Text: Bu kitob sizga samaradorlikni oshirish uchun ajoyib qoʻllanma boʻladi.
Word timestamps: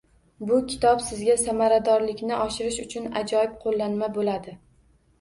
Bu 0.51 0.55
kitob 0.71 1.03
sizga 1.07 1.35
samaradorlikni 1.43 2.35
oshirish 2.49 2.83
uchun 2.89 3.09
ajoyib 3.23 3.57
qoʻllanma 3.63 4.15
boʻladi. 4.21 4.61